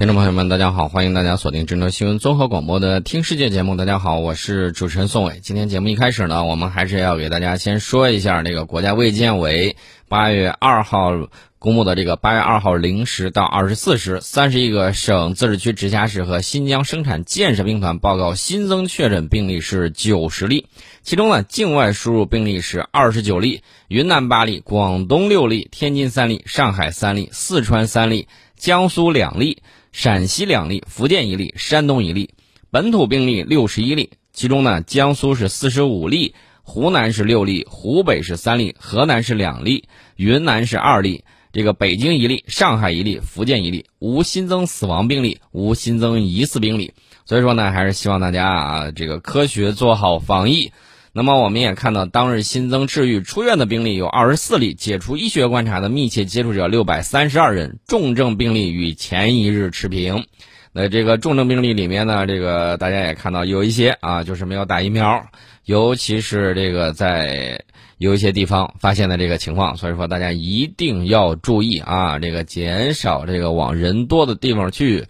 [0.00, 3.76] 听众朋友们，大家好，欢迎大家锁定郑州新闻综合广播的《听世界》节目。
[3.76, 5.40] 大家好，我是主持人宋伟。
[5.42, 9.76] 今天节目一开始呢，我们还是要给大家先说一下这个国家卫健委
[10.08, 11.10] 八月二号
[11.58, 20.66] 公布的这个八月二号零时到二十四时，三十一个省、自治区、直辖市和新疆生产建设兵团报告新增确诊病例是九十例，
[21.02, 29.62] 其中呢，境外输入病例是二十九例，云南八例，广东六例，天津三例，上海三例，四川三例，江苏两例。
[29.92, 32.30] 陕西两例，福建一例，山东一例，
[32.70, 46.92] 本土病例六十一例，其中呢，江苏是四十五例，湖南是六例，湖北是三例，河南是两例，云南是二例，这个北京一例，上海一例，福建一例，无新增死亡病例，无新增疑似病例，
[47.24, 50.72] 所以说呢，还是希望大家啊，这个科学做好防疫。
[51.12, 60.26] 那么我们也看到，当日新增治愈出院的病例有二十四例，解除医学观察的密切接触者六百三十二人，重症病例与前一日持平。
[60.72, 65.26] 那这个重症病例里面呢，这个大家也看到有一些啊，就是没有打疫苗，
[65.64, 67.64] 尤其是这个在
[67.98, 75.06] 有一些地方发现的这个情况，所以说大家一定要注意啊，这个减少这个往人多的地方去，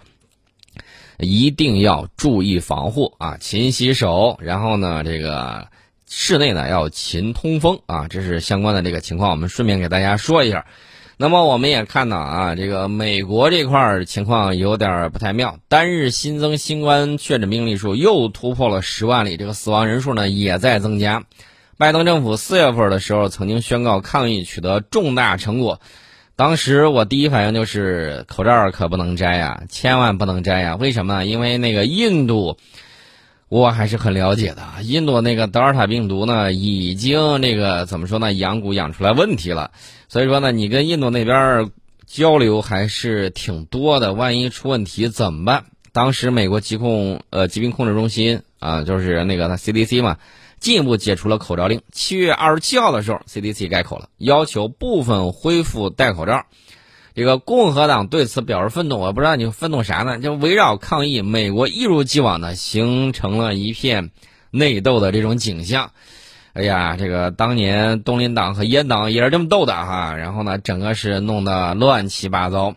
[1.18, 5.68] 一定要注意防护啊，勤洗手，然后呢，这个。
[6.12, 10.66] 室内呢要勤通风啊，这是相关的这个情况，我们顺便给大家说一下。
[11.16, 21.22] 那么我们也看到啊，这个美国这块儿情况有点不太妙，单日新增新冠确诊病例数又突破了十万例，这个死亡人数呢也在增加。
[21.78, 25.80] 拜登政府四月份的时候曾经宣告抗疫取得重大成果，
[26.34, 30.74] 当时我第一反应就是口罩可不能摘呀，千万不能摘呀。
[30.74, 31.24] 为什么？
[31.24, 32.56] 因为那个印度。
[33.50, 34.62] 我还是很了解的。
[34.82, 39.72] 印度那个德尔塔病毒呢，已经那个怎么说呢，养蛊养出来问题了。
[40.08, 41.68] 所以说呢，你跟印度那边
[42.06, 44.12] 交流还是挺多的。
[44.12, 45.64] 万一出问题怎么办？
[45.92, 50.18] 当时美国疾控呃疾病控制中心啊，就是那个 CDC 嘛，
[50.60, 51.82] 进一步解除了口罩令。
[51.90, 56.46] 七月二十七号的时候，CDC 改口了，要求部分恢复戴口罩。
[57.14, 60.18] 这个共和党对此表示愤怒，我不知道你愤怒啥呢？
[60.18, 64.10] 就围绕抗议，美国一如既往的形成了一片
[64.50, 65.90] 内斗的这种景象。
[66.52, 72.74] 哎呀，这个当年东林党和阉党也是这么斗的哈，然后呢，整个是弄得乱七八糟。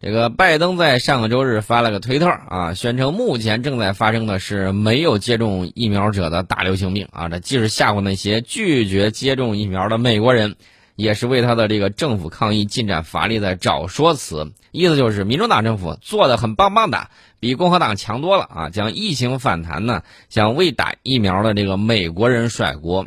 [0.00, 10.56] 这个拜登在上个周日发了个推特啊，宣称目前正在发生的是没有接种疫苗者的大流行病啊，这既是吓唬那些拒绝接种疫苗的美国人。
[10.94, 17.08] 也是为他的这个政府抗疫进展乏力在找说辞，意思就是民主党政府做的很棒棒的，
[17.40, 18.70] 比共和党强多了啊！
[18.70, 23.06] 将疫情反弹呢，向未打疫苗的这个美国人甩锅。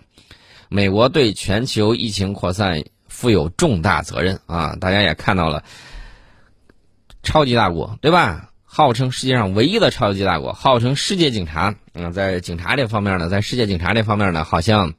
[0.68, 4.76] 美国对全球疫情扩散负有重大责任啊！
[4.82, 5.64] 大家也看到了，
[7.22, 8.50] 超级大国对吧？
[8.64, 11.76] 号称世界上唯一的超级大国，号称世界警察。
[11.94, 14.96] 嗯，在警察这方面呢，在世界警察这方面呢，好像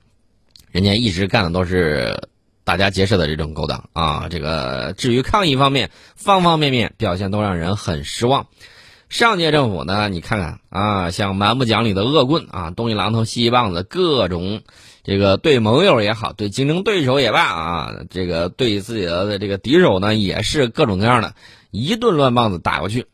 [0.70, 2.28] 人家一直干的都是。
[2.66, 8.48] 大家结社的这种勾当啊，这个至于抗疫方面，方方面面表现都让人很失望。
[9.08, 14.62] 上届政府呢，你看看啊，像蛮不讲理的恶棍啊，东一榔头西一棒子，各种
[15.04, 21.36] 这个对盟友也好，对竞争对手也罢啊，这个对自己的这个敌手呢，也是各种各样的，
[21.70, 23.06] 一顿乱棒子打过去。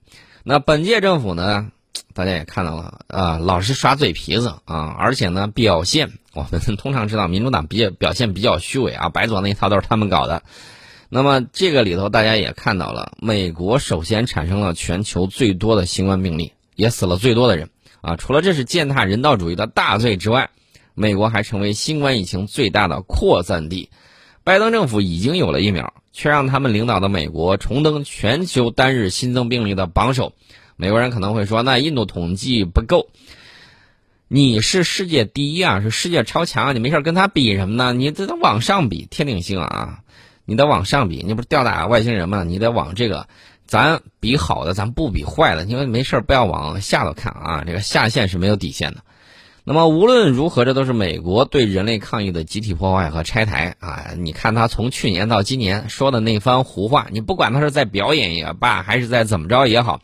[0.45, 1.71] 那本届政府呢？
[2.15, 10.43] 大家也看到了啊，老是耍嘴皮子啊，而且呢，表现我们 通常知道，民主党比较表现比较虚伪啊，白左那一套都是他们搞的。
[11.09, 17.69] 那么这个里头，大家也看到了，美国首先产生了全球最多的新冠病例，也死了最多的人
[18.01, 18.17] 啊。
[18.17, 20.51] 除了这是践踏人道主义的大罪之外，
[20.95, 23.91] 美国还成为新冠疫情最大的扩散地。
[24.45, 30.33] 拜登政府已经有了疫苗，却让他们领导的美国重登全球单日新增病例的榜首。
[30.82, 33.06] 美国人可能会说：“那印度统计不够，
[34.26, 37.93] 你是世界第一啊，是世界超强，你没事跟他比什么呢？
[37.93, 40.00] 你这得往上比，天顶星啊！
[40.44, 42.42] 你得往上比，你不是吊打外星人吗？
[42.42, 43.28] 你得往这个，
[43.65, 49.04] 咱比好的，咱不比坏的，因为没事不要往下头看啊，这个下限是没有底线的。
[49.62, 54.15] 那么无论如何，这都是美国对人类抗疫的集体破坏和拆台啊！
[54.18, 60.01] 你看他从去年到今年说的那番胡话，你不管他是在表演也罢，还是在怎么着也好。”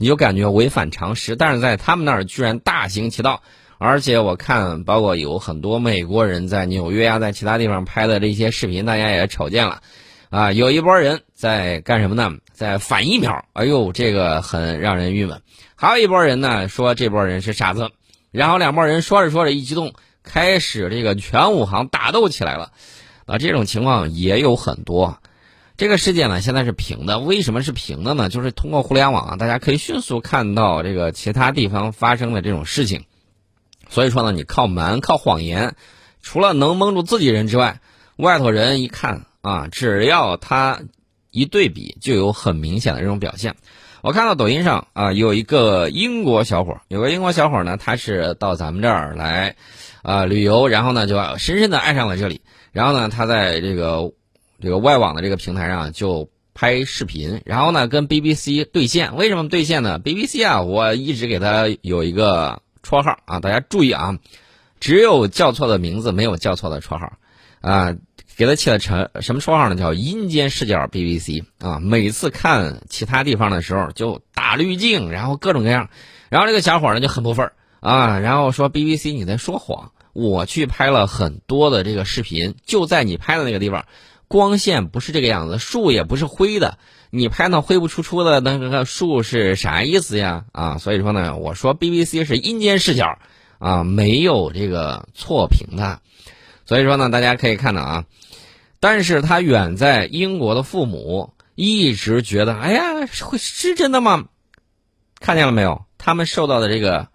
[0.00, 3.42] 你就感觉违反常识，但是在他们那儿居然大行其道，
[3.76, 9.82] 而且我看包括有很多美国人在纽约啊，在其他地方拍的这些视频，大家也瞅见了，
[10.30, 12.32] 啊，有一波人在干什么呢？
[12.54, 15.42] 在反疫苗，哎呦，这个很让人郁闷。
[15.76, 17.90] 还有一波人呢，说这波人是傻子，
[18.30, 19.92] 然后两波人说着说着一激动，
[20.22, 22.72] 开始这个全武行打斗起来了，
[23.26, 25.18] 啊，这种情况也有很多。
[25.80, 28.28] 这个世界呢现在是平的，为什么是平的呢？
[28.28, 33.04] 就是通过互联网啊，大家可以迅速看到这个其他地方发生的这种事情。
[33.88, 35.76] 所以说呢，你靠瞒、靠谎言，
[36.20, 37.80] 除了能蒙住自己人之外，
[38.16, 40.82] 外头人一看啊，只要他
[41.30, 43.56] 一对比，就有很明显的这种表现。
[44.02, 49.56] 我看到抖音上啊，有一个英国小伙，有个英国小伙呢，他是到咱们这儿来
[50.02, 54.12] 啊旅游，然后呢就深深的爱上了这里，然后呢他在这个。
[54.60, 59.16] 这个外网的这个平台上就拍视频，然后呢跟 BBC 对线。
[59.16, 64.18] 为什么对线呢？BBC 啊，我一直给他有一个绰号啊，大家注意啊，
[64.78, 67.12] 只有叫错的名字，没有叫错的绰号
[67.60, 67.96] 啊。
[68.36, 69.74] 给他起了成什么绰号呢？
[69.74, 71.78] 叫阴间视角 BBC 啊。
[71.78, 75.90] 每次看其他地方的时候就打滤镜，然后各种各样。
[76.30, 83.84] 然后这个小伙呢就很不忿儿啊，然后说 BBC 你在说谎，我去拍了很多的这个视频，就在你拍的那个地方。
[84.30, 86.78] 光线不是这个样子，树也不是灰的，
[87.10, 90.44] 你拍那灰不出出的那个树是啥意思呀？
[90.52, 93.18] 啊，所以说呢，我说 BBC 是阴间视角，
[93.58, 96.00] 啊，没有这个错评的，
[96.64, 98.04] 所以说呢，大家可以看到啊，
[98.78, 102.82] 但是他远在英国的父母一直觉得，哎呀，
[103.22, 104.26] 会是真的吗？
[105.18, 105.86] 看见了没有？
[105.98, 107.08] 他们受到的这个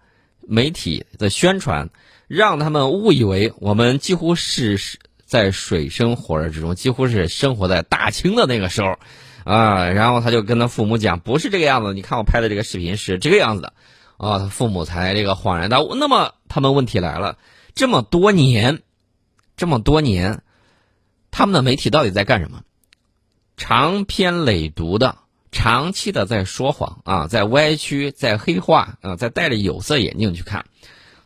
[0.46, 1.88] 媒体的宣传，
[2.28, 4.98] 让他们误以为我们几乎是是。
[5.26, 8.96] 在水深火热之中，几乎是生活在大清的那个时候，
[9.44, 13.72] 啊，然后他就跟他父母讲，不是这个样子，你看我拍的这个视频是这个样子的，
[14.16, 15.94] 啊，他父母才这个恍然大悟。
[15.96, 17.36] 那么他们问题来了，
[17.74, 18.82] 这么多年，
[19.56, 20.42] 这么多年，
[21.30, 22.62] 他们的媒体到底在干什么？
[23.56, 25.16] 长篇累牍的，
[25.50, 30.66] 长期的在说谎啊，在歪曲，在黑化啊，在戴着有色眼镜去看。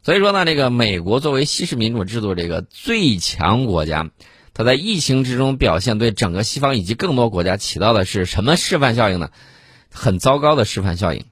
[0.02, 4.11] 所以说呢，这个美国作为西式民主制度这个最强国家，
[4.55, 9.31] 它在疫情之中表现对整个西方以及更多国家起到的是什么示范效应呢？
[9.93, 11.26] 很糟糕的示范效应。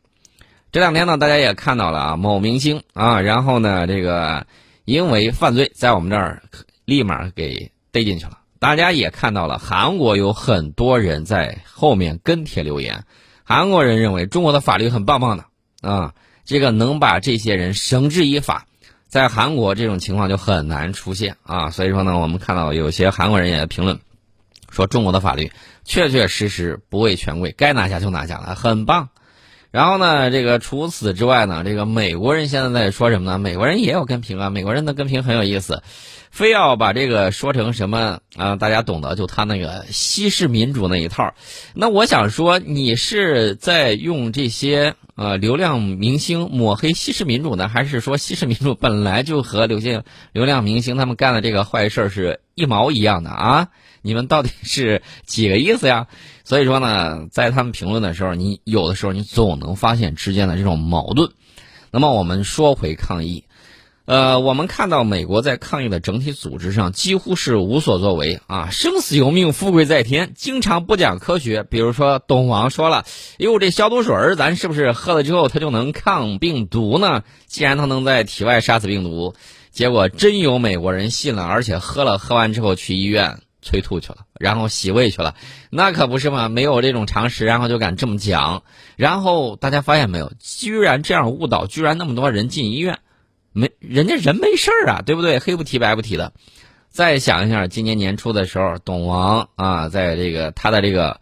[0.71, 4.47] 这两天呢，大家也看到了啊，某明星啊，然后呢，这个
[4.85, 6.43] 因为犯罪在我们这儿
[6.85, 8.39] 立马给逮进去了。
[8.59, 13.05] 大家也看到了，韩国有很多人在后面跟帖留言，
[13.45, 15.45] 韩国人认为中国的法律很棒棒的
[15.81, 16.13] 啊。
[16.49, 18.65] 这个能把这些人绳之以法，
[19.07, 21.69] 在韩国这种情况就很难出现啊。
[21.69, 24.01] 所以说呢，我们看到有些韩国人也评论，
[24.71, 25.53] 说中国的法律
[25.85, 29.11] 确确实实不畏权贵，该拿下就拿下了，很棒。
[29.71, 33.39] 然后呢，这个除此之外呢，这个美国人现在在说什么呢？
[33.39, 35.83] 美国人也有跟评啊，美国人的跟评很有意思，
[36.31, 38.57] 非要把这个说成什么啊？
[38.57, 41.35] 大家懂得，就他那个西式民主那一套。
[41.75, 44.95] 那我想说，你是在用这些。
[45.19, 53.69] 呃，流量明星抹黑西式民主呢，还是说西式民主本来就和流些流量明星他们干的这个坏事是一毛一样的啊？
[54.03, 56.07] 你们到底是几个意思呀？
[56.45, 61.31] 所以说呢，在他们评论的时候，你有的时候你总能发现之间的这种矛盾。
[61.91, 63.45] 那么我们说回抗议。
[64.05, 71.63] 呃，我们看到美国在抗疫的整体组织上几乎是无所作为啊，生死由命，富贵在天，经常不讲科学。
[71.63, 73.05] 比如说，董王说了
[73.37, 77.23] ：“哟，这消毒水儿，咱是不是喝了之后它就能抗病毒呢？
[77.47, 79.35] 既然它能在体外杀死病毒，
[79.79, 85.37] 结果真有美国人信了，而且喝了，喝完之后去医院催吐去了，然后洗胃去了，
[85.71, 86.49] 那可不是嘛？
[86.49, 88.65] 没有这种常识，然后就敢这么讲。
[88.97, 92.99] 然后大家发现没有，居然这样误导，居然那么多人进医院。”
[93.55, 95.39] 没，人家人没事儿啊，对不对？
[95.39, 96.33] 黑不提白不提的。
[96.91, 101.21] 再想一下，今年年初的时候，董王啊，在这个他的这个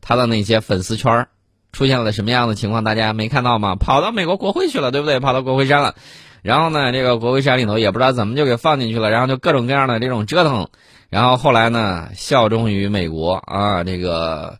[0.00, 1.28] 他的那些粉丝圈
[1.70, 2.82] 出现了什么样的情况？
[2.82, 3.76] 大家没看到吗？
[3.76, 5.20] 跑到美国国会去了，对不对？
[5.20, 5.94] 跑到国会山了。
[6.42, 10.68] 然后呢，这个国会山里头也不知道怎么就给放进去了，然后就各种各样的这种折腾。
[11.08, 14.58] 然后后来呢，效忠于美国啊，这个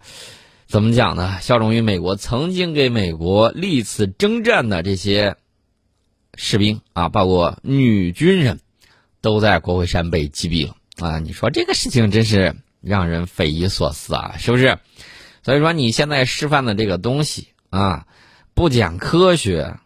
[0.66, 1.38] 怎么讲呢？
[1.40, 5.36] 效忠于美国，曾经给美国历次征战的这些。
[6.34, 8.58] 士兵啊，包括女军人，
[9.20, 10.74] 都在国会山被击毙了
[11.06, 11.18] 啊！
[11.18, 14.78] 你说这个事情真是让人匪夷所思啊，是不是？
[15.42, 18.06] 所以说你现在示范的这个东西啊，
[18.54, 19.76] 不讲科学，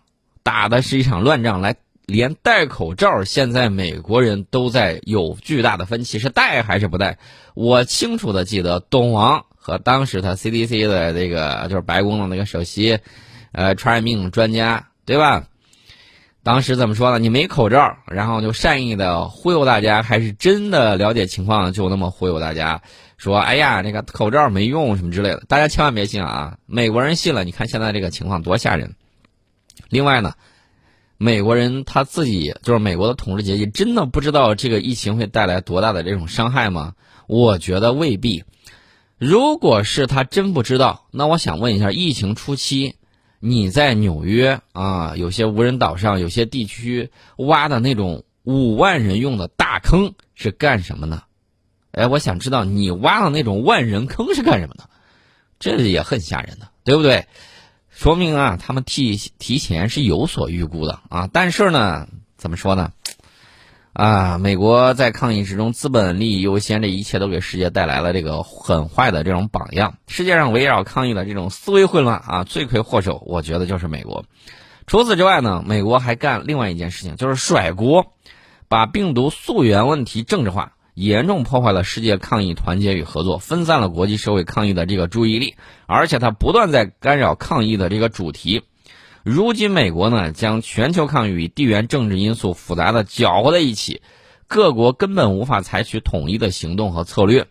[0.45, 1.61] 打的是一场乱仗。
[1.61, 1.75] 来，
[2.07, 7.19] 连戴口罩，现在美国人都在有巨大的分歧，是戴还是不戴？
[7.55, 13.01] 我清楚的记得，董王和当时他 CDC 的这个就是白宫的那个首席，
[13.51, 15.49] 呃，传染病专家，对吧？
[16.45, 17.19] 当时怎么说呢？
[17.19, 22.83] 你没口罩，然后就善意的忽悠大家，还是真的了解情况就那么忽悠大家？
[23.17, 26.59] 说哎呀，那个口罩没用什么之类的，大家千万别信啊！
[26.67, 28.95] 美国人信了，你看现在这个情况多吓人。
[29.89, 30.35] 另外呢，
[31.19, 36.95] 美国人他自己就是美国的统治阶级，真的不知道这个疫情会带来多大的这种伤害吗？
[37.27, 38.45] 我觉得未必。
[39.19, 42.97] 如果是他真不知道，那我想问一下，疫情初期
[43.41, 51.23] 你在纽约啊，有些无人岛上有些地区挖的那种五万人用的大坑是干什么呢？
[51.93, 54.91] 哎，我想知道你挖的那种万人坑是干什么的？
[55.59, 57.27] 这也很吓人的，对不对？
[57.97, 61.31] 说明啊，他们提提前是有所预估的啊。
[61.33, 62.93] 但是呢，怎么说呢？
[63.95, 69.95] 啊，美国在抗疫之中，资本利益优先，这一切都给世界带来了这个很坏的这种榜样。
[70.09, 74.27] 世界上围绕抗疫的这种思维混乱啊，罪魁祸首，我觉得就是美国。
[74.87, 78.13] 除此之外呢，美国还干另外一件事情，就是甩锅，
[78.69, 80.75] 把病毒溯源问题政治化。
[80.97, 88.63] 严重破坏了世界抗疫团结与合作，分散了国际社会抗疫的这个注意力，而且它不断在干扰抗疫的这个主题。
[89.23, 94.01] 如今，美国呢将全球抗疫与地缘政治因素复杂的搅和在一起，
[94.47, 97.47] 各国根本无法采取统一的行动和策略，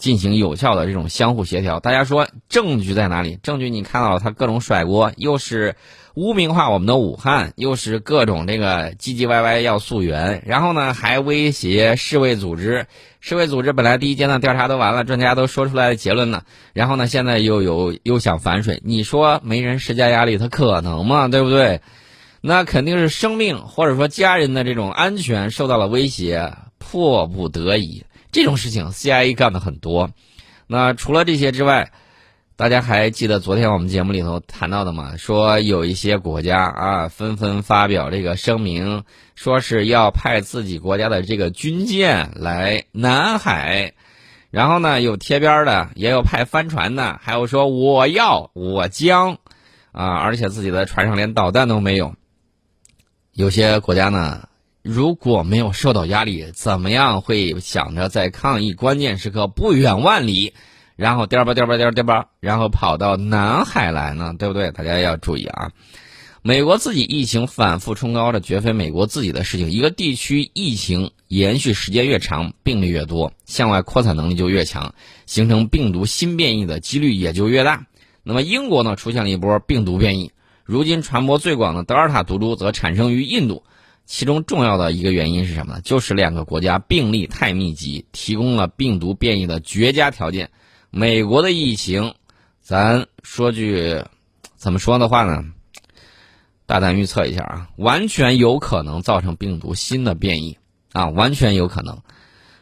[0.00, 1.78] 进行有效的这种相互协调。
[1.78, 3.38] 大家说证据在哪里？
[3.40, 5.76] 证据你看到了，他各种甩锅，又是。
[6.16, 12.86] 污名化我们的武汉，又是各种这个唧唧歪歪要溯源，然后呢还威胁世卫组织。
[13.20, 16.42] 世卫组织本来第一阶段调查都完了，专家都说出来的结论呢，
[16.72, 21.28] 然后呢现在又有又想反水，你说没人施加压力，他可能吗？
[21.28, 21.80] 对不对？
[22.40, 28.02] 那肯定是生命或者说家人的这种安全受到了威胁，迫不得已。
[28.32, 30.10] 这种事情 CIA 干的很多。
[30.66, 31.92] 那除了这些之外。
[32.56, 35.16] 大家还记得昨天我们节目里头谈到的吗？
[35.16, 43.94] 说有一些国家啊，纷纷发表这个声明，说是要派自己国家的这个军舰来南海，
[44.50, 49.38] 然后呢，有贴边的，也有派帆船的，还有说我要我将，
[49.92, 52.14] 啊，而且自己的船上连导弹都没有。
[53.32, 54.49] 有些国家呢，
[54.82, 60.54] 如果没有受到压力，怎么样会想着在抗疫关键时刻不远万里？
[60.96, 64.70] 然后颠吧颠吧颠颠吧，然后跑到南海来呢，对不对？
[64.70, 65.70] 大家要注意啊！
[66.42, 69.70] 美国自己疫情反复冲高，这绝非美国自己的事情。
[69.70, 74.94] 一个地区疫情延续时间越长，病例越多，向外扩散能力就越强，
[75.26, 77.86] 形成病毒新变异的几率也就越大。
[78.22, 80.32] 那么英国呢，出现了一波病毒变异。
[80.64, 83.62] 如今传播最广的德尔塔毒株则产生于印度，
[84.10, 85.80] 其中重要的一个原因是什么呢？
[85.82, 90.50] 就是两个国家病例太密集，提供了病毒变异的绝佳条件。
[90.90, 92.14] 美国的疫情，
[92.60, 94.02] 咱说句
[94.56, 95.44] 怎么说的话呢？
[96.66, 100.58] 大胆预测一下啊，完全有可能造成病毒新的变异
[100.92, 101.96] 啊，完全有可能。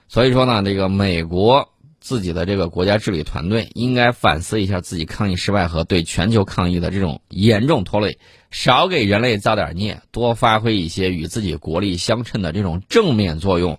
[0.06, 8.18] 所以说呢，这个美国自己的这个国家治理团队应该反思一下自己抗疫失败和对全球抗疫的这种严重拖累，
[8.50, 13.78] 少给人类造点孽，多发挥一些与自己国力相称的这种正面作用。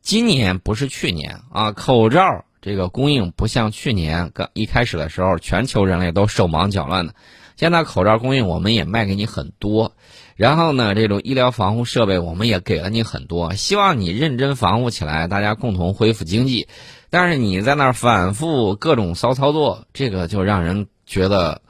[0.00, 2.44] 今年不是去年啊，口罩。
[2.60, 7.14] 这个供应不像去年刚一开始的时候，全球人类都手忙脚乱的。
[7.56, 9.94] 现在口罩供应我们也卖给你很多，
[10.34, 16.66] 然后呢，这种医疗防护设备我们也给了你很多，希望你认真防护起来，大家共同恢复经济。
[17.10, 21.60] 但是你在那儿反复各种骚操作，这个就让人觉得，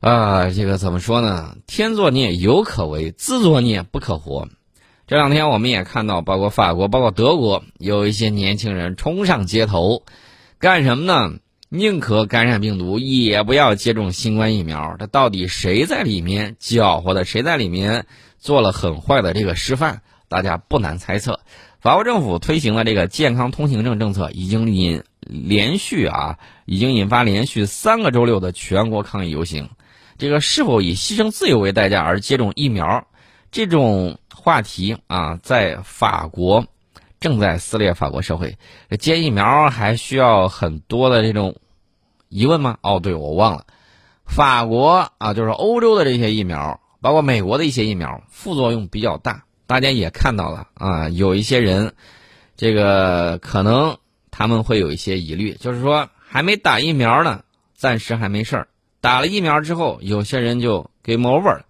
[0.00, 1.56] 啊，这个怎么说呢？
[1.66, 4.48] 天作孽犹可为，自作孽不可活。
[5.06, 10.04] 这两天我们也看到，包括法国、包括德国，有一些年轻人冲上街头，
[10.58, 11.34] 干什么呢？
[11.68, 14.96] 宁可感染病毒，也不要接种新冠疫苗。
[14.98, 17.26] 这到底谁在里面搅和的？
[17.26, 18.06] 谁在里面
[18.38, 20.00] 做了很坏的这个示范？
[20.28, 21.40] 大家不难猜测。
[21.78, 29.68] 法国政府推行了这个健康通行证政策，已经引连续啊，已经引发连续三个周六的全国抗议游行。
[30.20, 33.08] 这个是否以牺牲自由为代价而接种疫苗？
[33.50, 34.18] 这种。
[34.42, 36.64] 话题啊，在法国
[37.20, 38.56] 正在撕裂法国社会。
[38.98, 41.56] 接疫苗还需要很多的这种
[42.30, 42.78] 疑问吗？
[42.80, 43.66] 哦，对，我忘了，
[44.24, 49.44] 法国啊，就是欧洲的这些疫苗，包括美国的一些疫苗，副作用比较大。
[49.66, 51.92] 大家也看到了啊，有一些人，
[52.56, 53.98] 这个可能
[54.30, 57.42] 他们会有一些疑虑，就是说还没打疫苗呢，
[57.74, 58.68] 暂时还没事儿；
[59.00, 61.64] 打了疫苗之后，有些人就 game over 了。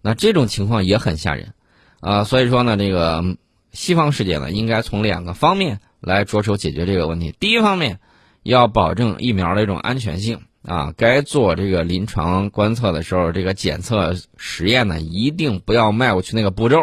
[0.00, 1.52] 那这种情况也很吓人。
[2.00, 3.24] 啊，所以说呢，这个
[3.72, 7.34] 西方世界呢，应该从两个方面来着手解决这个问题。
[7.40, 7.98] 第一方面，
[8.44, 16.76] 要保证疫苗的这种安全性啊，该做这个临床观测的时候，这个检测实验呢，一定不要迈过去那个步骤。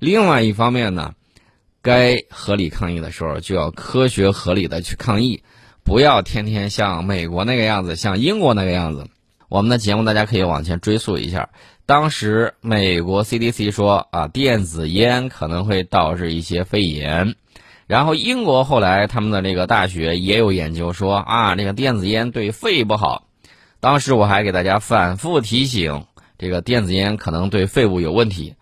[0.00, 1.14] 另外一方面呢，
[1.80, 5.44] 该合理抗疫的时候，就要科学合理的去抗疫，
[5.84, 9.06] 不要天天像美国那个样子，像英国那个样子。
[9.48, 11.48] 我们的节目大家可以往前追溯一下。
[11.86, 17.34] 当时美国 CDC 说啊，电子烟可能会导致一些肺炎，
[17.86, 23.24] 然后英国后来他们的这个大学也有研究说啊，这个电子烟对肺不好。
[23.80, 26.04] 当时我还给大家反复提醒，
[26.36, 28.54] 这个电子烟可能对肺部有问题。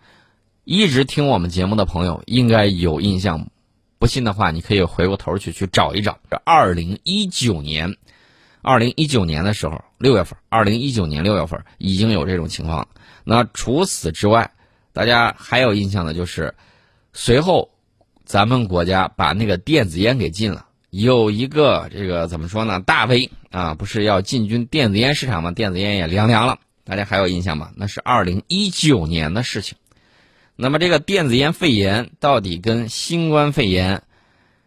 [0.63, 3.49] 一直听我们节目的朋友应该有印象，
[3.99, 6.19] 不信的话你可以回过头去去找一找。
[6.29, 7.97] 这二零一九年，
[8.61, 12.87] 二零一九年的时候六月份，二零一九年六月份已经有这种情况了。
[13.23, 14.51] 那除此之外，
[14.93, 16.55] 大家还有印象的就是
[17.13, 17.71] 随后。
[18.29, 22.81] 咱们国家把那个电子烟给禁了，有一个这个怎么说呢？
[22.81, 25.53] 大 V 啊，不是要进军电子烟市场吗？
[25.53, 27.71] 电子烟也凉凉了，大家还有印象吗？
[27.77, 29.77] 那是二零一九年的事情。
[30.57, 34.03] 那么这个电子烟肺炎到底跟新冠肺炎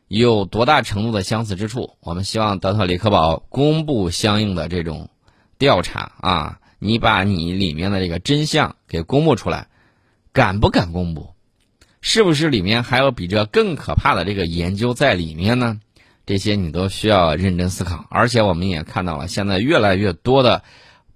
[0.08, 1.98] 有多大程度的相似之处？
[2.00, 5.10] 我们希望德特里克堡公布相应的这种
[5.60, 9.68] 调查啊，你把你里面的这个真相给公布出来，
[10.32, 11.34] 敢不敢公布？
[12.00, 15.78] 是不是里面还有比这更可怕的这个研究在里面呢？
[16.24, 18.06] 这些你都需要认真思考。
[18.08, 20.62] 而且我们也看到了，现在越来越多的，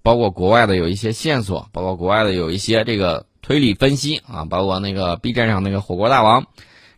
[0.03, 6.45] 包括国外的有一些线索，包括国外的有一些这个推理分析啊，包括那个 B 站上那个火锅大王，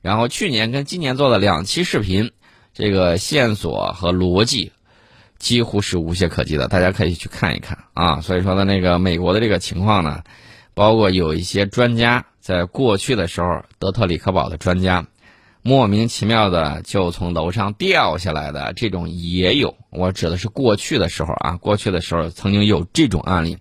[0.01, 2.31] 然后去年跟今年做的两期视频，
[2.73, 4.73] 这个线索和逻辑
[5.39, 8.21] 几乎是无懈可击的，大家可以去看一看啊。
[8.21, 10.23] 所以说呢，那个美国的这个情况呢，
[10.73, 12.25] 包括有一些专家。
[12.39, 15.05] 在过去的时候，德特里克堡的专家
[15.61, 19.75] 莫名其妙的就从楼上掉下来的这种也有。
[19.89, 23.57] 我指的是过去的时候啊，过去的时候曾经有这种案例。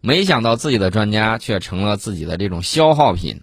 [0.00, 3.42] 没想到自己的专家却成了自己的这种消耗品，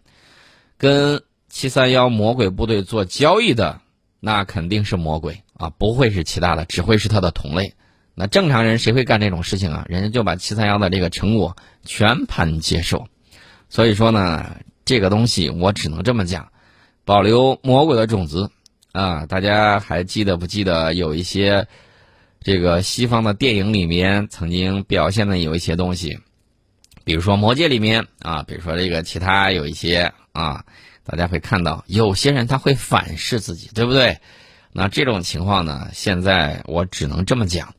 [0.80, 3.82] 跟七三幺魔鬼部队做交易的
[4.20, 7.74] 那肯定是魔鬼啊，不会是其他的，只会是他的同类。
[8.16, 9.86] 那正常人谁会干这种事情啊？
[9.88, 13.08] 人家就把七三幺的这个成果全盘接受。
[13.70, 14.58] 所以说呢。
[14.84, 16.50] 这个东西我只能这么讲，
[17.06, 18.50] 保留魔鬼的种子
[18.92, 19.28] 啊！
[19.28, 21.68] 大家还记得不记得有一些
[22.42, 26.20] 这个西方的电影里面曾经表现的有一些东西，
[27.06, 30.66] 比如说《魔戒》里面啊，比如说这个其他有一些啊，
[31.06, 34.18] 大家会看到有些人他会反噬自己，对不对？
[34.74, 37.74] 那这种情况呢，现在我只能这么讲，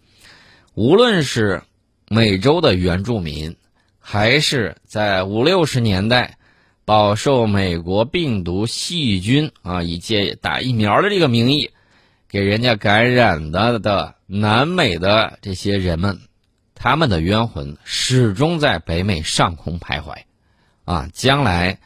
[0.74, 1.62] 无论是
[2.08, 3.56] 美洲的原住民，
[3.98, 6.38] 还是在五六十年代。
[6.84, 11.70] 饱受美国病毒细菌啊，以借打疫苗的这个名义，
[12.28, 16.18] 给人家感染的的南美的这些人们，
[16.74, 20.22] 他们的冤魂始终在北美上空徘徊，
[20.84, 21.78] 啊，将来，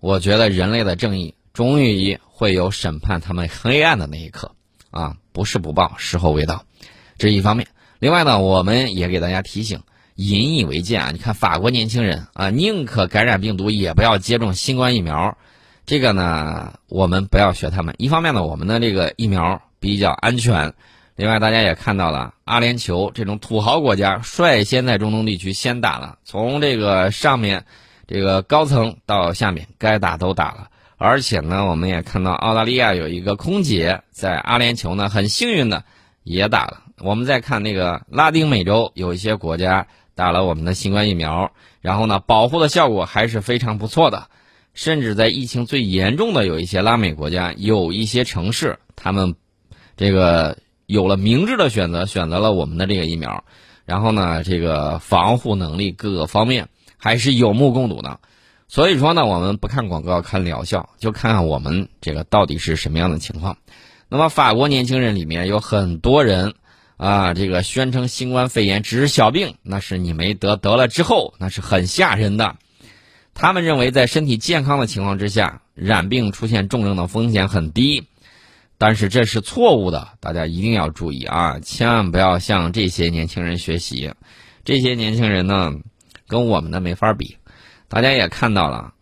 [0.00, 4.54] 我觉得人类的正义终于会有审判他们黑暗的那一刻，
[4.90, 6.64] 啊，不是不报，时候未到，
[7.18, 7.68] 这是一方面。
[7.98, 9.82] 另外呢，我们也给大家提醒。
[10.14, 11.08] 引以为戒啊！
[11.10, 15.38] 你看法国年轻人啊，宁可感染病毒也不要接种新冠疫苗。
[15.86, 17.94] 这个呢，我们不要学他们。
[17.96, 20.72] 一方面呢，我们的这个疫苗比较安全；
[21.16, 27.64] 另外，大家也看到了，阿联酋这种土豪国家率先在中东地区先打了，从这个上面
[28.06, 30.68] 这个高层到下面该打都打了。
[31.02, 35.84] 而且呢，我们也看到澳大利亚有一个空姐在阿联酋呢，很幸运的
[36.22, 36.82] 也打了。
[37.00, 39.86] 我们再看那个拉丁美洲有一些国家。
[40.14, 44.28] 打了我们的新冠疫苗，然后呢，保护的效果还是非常不错的。
[44.74, 49.36] 甚至在疫情最严重的有一些拉美国家，有一些城市，他们
[49.96, 53.44] 这个有了明智的选择，选择了我们的这个疫苗。
[53.86, 58.20] 然后呢，这个防护能力各个方面还是有目共睹的。
[58.72, 63.58] 所以说呢，我们不看广告，看疗效，就看看我们这个到底是什么样的情况。
[64.08, 66.54] 那么，法国年轻人里面有很多人。
[66.96, 72.56] 啊，这个宣称新冠肺炎只是小病，那是你没得，得了之后那是很吓人的。
[73.34, 78.06] 他们认为在身体健康的情况之下，染病出现重症的风险很低，
[78.78, 84.12] 但是这是错误的，大家一定要注意啊，千万不要向这些年轻人学习。
[84.64, 85.72] 这些年轻人呢，
[86.28, 87.36] 跟我们的没法比。
[87.92, 88.94] 大家也看到了，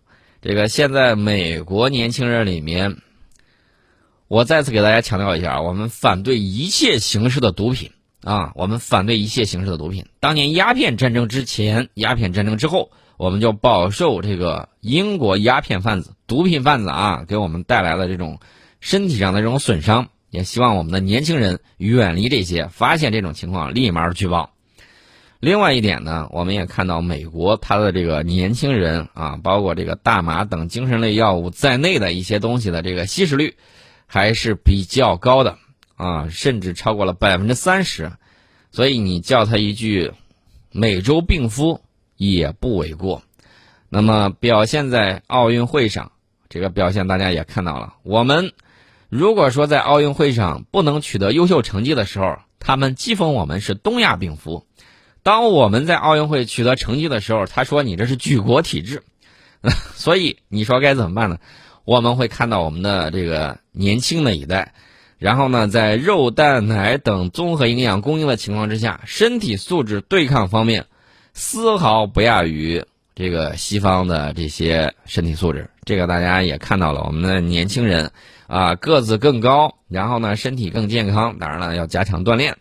[0.42, 2.96] 这个现在美国年轻人里面。
[4.26, 7.92] 我再次给大家强调一下，我们反对一切形式的毒品
[8.24, 8.50] 啊！
[8.56, 10.06] 我们反对一切形式的毒品。
[10.18, 18.40] 当年鸦片战争之前、鸦片战争之后，我们就饱受这个英国鸦片贩子、毒品贩子啊给我们带来的这种
[18.80, 20.08] 身体上的这种损伤。
[20.30, 24.52] 也希望我们的年轻人远离这些，发现这种情况立马举报。
[25.40, 33.56] 另外一点呢，我们也看到美国它的这个年轻人啊，包括这个大麻等精神类药物在内的一些东西的这个吸食率。
[34.12, 35.56] 还是比较高的
[35.94, 38.10] 啊，甚至超过了百分之三十，
[38.72, 40.10] 所以你叫他一句
[40.74, 41.80] “美洲病夫”
[42.18, 43.22] 也不为过。
[43.88, 46.10] 那么表现在奥运会上，
[46.48, 48.52] 这个表现大家也看到了，我们
[49.08, 54.66] 如果说在奥运会上不能取得优秀成绩的时候，他们讥讽我们是东亚病夫；
[55.22, 59.02] 当我们在奥运会取得成绩的时候，他说你这是举国体制。
[59.94, 61.36] 所以你说该怎么办呢？
[61.84, 64.72] 我们会看到我们的这个年轻的一代，
[65.18, 70.86] 然后呢，在肉蛋奶等综合营养供应的情况之下，身体素质对抗方面，
[71.34, 75.68] 丝毫不亚于这个西方的这些身体素质。
[75.84, 78.12] 这个大家也看到了，我们的年轻人
[78.46, 81.38] 啊个子更高，然后呢身体更健康。
[81.38, 82.56] 当然了，要加强锻炼。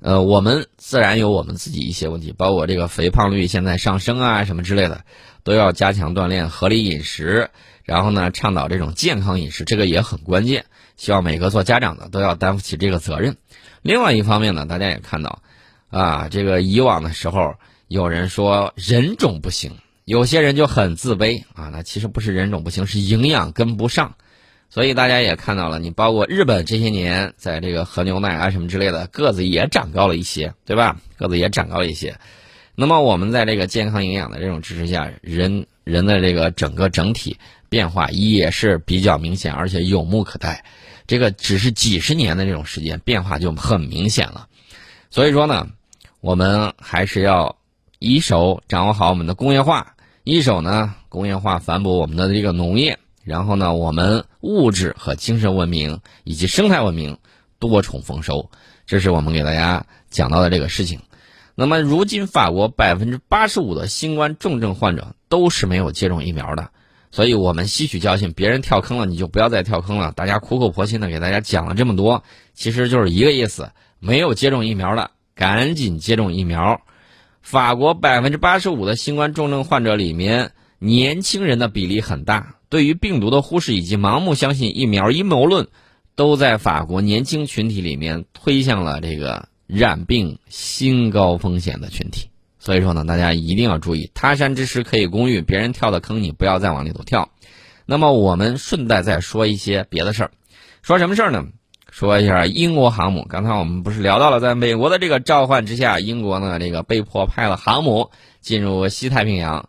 [0.00, 5.04] 呃，我们自然有我们自己一些问题，包括这个肥胖率现在上升啊什么之类的，
[5.44, 7.50] 都要加强锻炼、合理饮食，
[7.84, 10.64] 然后呢倡导这种健康饮食，这个也很关键。
[10.96, 13.36] 希望每个做家长的都要担负起这个责任。
[13.82, 15.42] 另外一方面呢，大家也看到，
[15.90, 17.54] 啊，这个以往的时候
[17.88, 24.14] 有人说人种不行，有些人就很自卑啊，那其实不是人种不行，是营养跟不上。
[24.70, 31.00] 所以大家也看到了，你包括日本这些年在这个喝牛奶啊什么之类的，个子也长高了一些，对吧？
[31.16, 32.16] 个子也长高了一些。
[32.76, 37.36] 那么我们在这个健康营养的这种支持下，人人的这个整个整体
[37.68, 40.64] 变化也是比较明显，而且有目可待。
[41.08, 44.46] 这个只是几十年的这种时间，变化就很明显了。
[45.10, 45.66] 所以说呢，
[46.20, 47.56] 我们还是要
[47.98, 53.00] 一手掌握好我们的工业化，一手呢工业化反哺我们的这个农业。
[53.30, 57.18] 然后呢，我们物质和精神文明以及生态文明
[57.60, 58.50] 多重丰收，
[58.86, 60.98] 这是我们给大家讲到的这个事情。
[61.54, 66.70] 那么，如今法国百分之八十五的新冠重症患者都是没有接种疫苗的，
[67.12, 70.10] 所以我们吸取教训，别人跳坑了你就不要再跳坑了。
[70.10, 76.80] 大家苦口婆心的给大家讲了这么多，其实就是一个意思：没有接种疫苗的赶紧接种疫苗。
[77.42, 82.56] 法国百分之八十五的新冠重症患者里面，年轻人的比例很大。
[82.70, 85.68] 对于病毒的忽视以及盲目相信疫苗阴谋论，
[86.14, 92.28] 都在法国年轻群体里面推向了这个染病新高风险的群体。
[92.58, 97.30] 所以说呢，大家一定要注意，他山之石可以攻玉，别人跳的坑你不要再往里头跳。
[97.86, 100.30] 那么我们顺带再说一些别的事儿，
[100.80, 101.46] 说什么事儿呢？
[101.90, 103.26] 说一下英国航母。
[103.28, 109.68] 刚才我们不是聊到了，在美国的这个召唤之下，英国呢这个被迫派了航母进入西太平洋。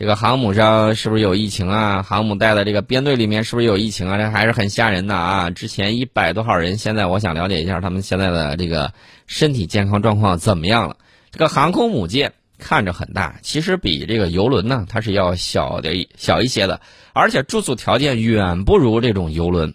[0.00, 2.02] 这个航母上是不是有疫情啊？
[2.02, 4.16] 航母带的这个编队里面是不是有疫情啊？
[4.16, 5.50] 这还是很吓人的啊！
[5.50, 8.94] 之前一百多号人，现在我想了解一下他们现在的这个
[9.26, 10.96] 身体健康状况怎么样了？
[11.30, 16.80] 这个航空母舰看着很大，其实比这个游轮呢，它是要小的小一些的，
[17.12, 19.74] 而且住宿条件远不如这种游轮。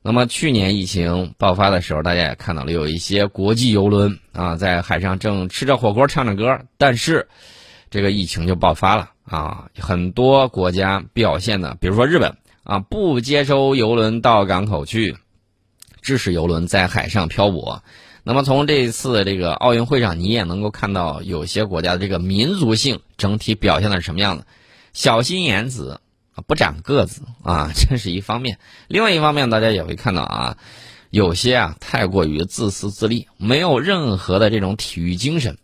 [0.00, 7.28] 那么去年疫情爆发的时候，大家也看到了，有一些国际游轮啊，在海上正吃着火锅唱着歌，但是
[7.90, 9.10] 这个疫情就爆发了。
[9.26, 15.16] 啊，很多国家表现的，比如说日本啊，不接收游轮到港口去，
[16.00, 17.82] 致使游轮在海上漂泊。
[18.22, 24.46] 那么从这一次这个奥运会上，你也能够看到有些国家的这个民族性整体表现的是什么样的？
[24.92, 26.00] 小心眼子，
[26.46, 28.58] 不长个子啊， 这是一方面。
[28.88, 30.56] 另外一方面，大家也会看到啊，
[31.10, 35.58] 有些啊太过于自私自利，没有任何的这种体育精神。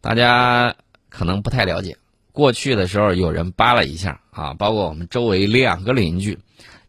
[0.00, 0.76] 大家
[1.08, 1.96] 可能不太了解。
[2.36, 6.38] 过去的时候，有人扒了一下啊，包括我们周围两个邻居，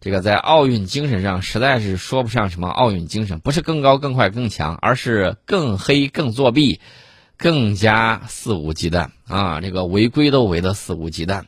[0.02, 6.82] 这个在奥运精神上实在是说不上什么奥运精神，不是更高、更快、更强，而是更黑、更作弊，
[7.38, 9.62] 更加肆无忌惮啊！
[9.62, 11.44] 这个违规都违得肆无忌惮，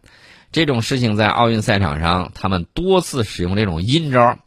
[0.53, 4.39] 这种事情在奥运赛场上，他们多次使用这种阴招，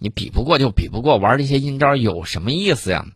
[0.00, 3.06] 你比不过就比不过，玩这些阴招有什么意思呀？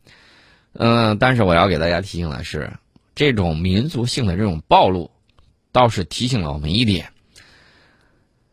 [0.73, 2.75] 嗯，但是我要给大家提醒的是，
[3.17, 5.11] 这种民族性的这种暴露。
[5.73, 7.13] 倒是提醒了我们一点：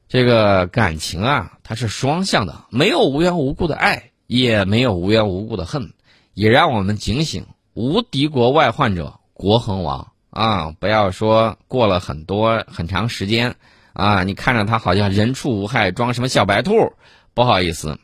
[0.08, 5.94] 这个感情啊，它是双向的，没有无缘无故的爱，也没有无缘无故的恨，
[6.34, 10.72] 也让我们警醒：无敌国外患者，国恒亡啊！
[10.80, 13.56] 不要说过了很多很长时间
[13.94, 16.94] 啊，你看着他好像人畜无害，装什么小白兔？
[17.34, 18.00] 不好意思，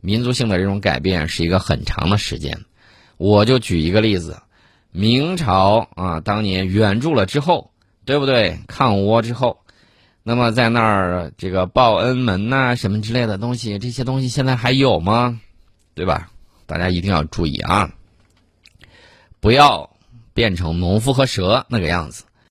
[0.00, 2.64] 民族性的这种改变是一个很长的时间。
[3.16, 4.42] 我就举一个例子：
[4.90, 7.70] 明朝啊，当年援助了之后。
[8.04, 8.58] 对不对？
[8.66, 9.60] 抗倭之后，
[10.22, 15.40] 那么在那儿这个报恩门呐，什么之类的东西，这些东西现在还有吗？
[15.94, 16.30] 对吧？
[16.66, 17.92] 大家一定要注意啊，
[19.40, 19.90] 不要
[20.32, 22.24] 变成农夫和蛇那个样子。